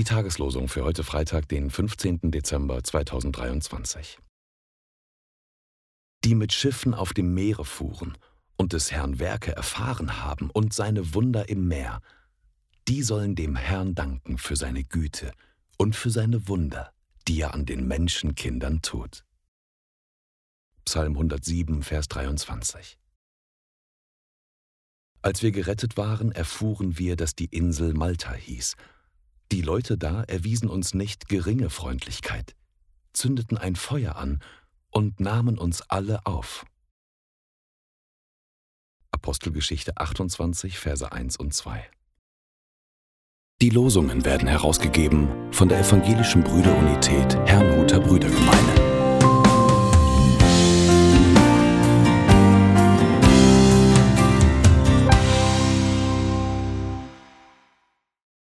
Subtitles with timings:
[0.00, 2.30] Tageslosung für heute Freitag, den 15.
[2.30, 4.18] Dezember 2023.
[6.24, 8.16] Die mit Schiffen auf dem Meere fuhren
[8.56, 12.00] und des Herrn Werke erfahren haben und seine Wunder im Meer,
[12.88, 15.32] die sollen dem Herrn danken für seine Güte
[15.76, 16.92] und für seine Wunder,
[17.28, 19.24] die er an den Menschenkindern tut.
[20.84, 22.98] Psalm 107, Vers 23.
[25.20, 28.74] Als wir gerettet waren, erfuhren wir, dass die Insel Malta hieß.
[29.52, 32.56] Die Leute da erwiesen uns nicht geringe Freundlichkeit,
[33.12, 34.40] zündeten ein Feuer an
[34.90, 36.64] und nahmen uns alle auf.
[39.10, 41.86] Apostelgeschichte 28, Verse 1 und 2.
[43.60, 48.01] Die Losungen werden herausgegeben von der Evangelischen Brüderunität Herrnhuter Brüder